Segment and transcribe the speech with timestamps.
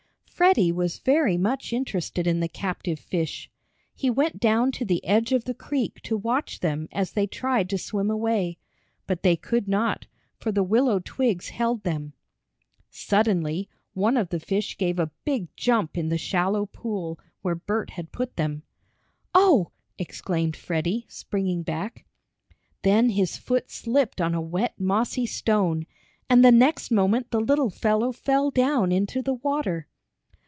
[0.41, 3.47] Freddie was very much interested in the captive fish.
[3.93, 7.69] He went down to the edge of the creek to watch them as they tried
[7.69, 8.57] to swim away.
[9.05, 10.07] But they could not,
[10.39, 12.13] for the willow twigs held them.
[12.89, 17.91] Suddenly one of the fish gave a big jump in the shallow pool, where Bert
[17.91, 18.63] had put them.
[19.35, 22.07] "Oh!" exclaimed Freddie, springing back.
[22.81, 25.85] Then his foot slipped on a wet, mossy stone,
[26.27, 29.85] and the next moment the little fellow fell down into the water.